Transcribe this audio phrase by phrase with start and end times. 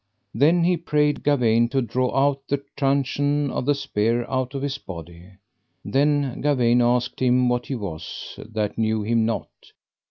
[0.33, 4.79] Then he prayed Gawaine to draw out the truncheon of the spear out of his
[4.79, 5.33] body.
[5.85, 9.49] Then Gawaine asked him what he was, that knew him not.